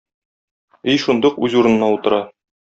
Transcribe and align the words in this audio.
Өй 0.93 0.97
шундук 1.05 1.39
үз 1.49 1.59
урынына 1.61 1.93
утыра. 1.99 2.23